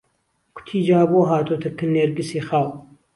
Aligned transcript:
کوتی 0.55 0.79
جا 0.87 0.99
بۆ 1.09 1.19
هاتۆته 1.29 1.69
کن 1.77 1.89
نێرگسی 1.95 2.41
خاو 2.47 2.69